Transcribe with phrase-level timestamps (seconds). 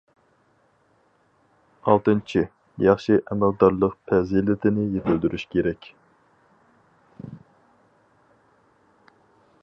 [1.91, 2.41] ئالتىنچى،
[2.85, 5.91] ياخشى ئەمەلدارلىق پەزىلىتىنى يېتىلدۈرۈش كېرەك.